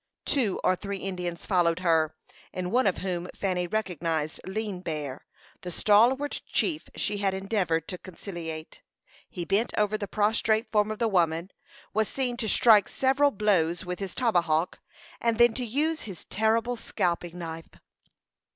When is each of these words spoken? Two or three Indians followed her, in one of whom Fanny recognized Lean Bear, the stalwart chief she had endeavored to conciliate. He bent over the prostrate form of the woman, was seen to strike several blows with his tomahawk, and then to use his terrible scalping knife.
Two 0.25 0.59
or 0.63 0.75
three 0.75 0.97
Indians 0.97 1.45
followed 1.45 1.77
her, 1.81 2.15
in 2.51 2.71
one 2.71 2.87
of 2.87 2.97
whom 3.05 3.27
Fanny 3.35 3.67
recognized 3.67 4.41
Lean 4.47 4.79
Bear, 4.81 5.27
the 5.61 5.69
stalwart 5.71 6.41
chief 6.51 6.89
she 6.95 7.19
had 7.19 7.35
endeavored 7.35 7.87
to 7.87 7.99
conciliate. 7.99 8.81
He 9.29 9.45
bent 9.45 9.71
over 9.77 9.99
the 9.99 10.07
prostrate 10.07 10.71
form 10.71 10.89
of 10.89 10.97
the 10.97 11.07
woman, 11.07 11.51
was 11.93 12.07
seen 12.07 12.35
to 12.37 12.49
strike 12.49 12.89
several 12.89 13.29
blows 13.29 13.85
with 13.85 13.99
his 13.99 14.15
tomahawk, 14.15 14.79
and 15.19 15.37
then 15.37 15.53
to 15.53 15.63
use 15.63 16.01
his 16.01 16.25
terrible 16.25 16.75
scalping 16.75 17.37
knife. 17.37 17.69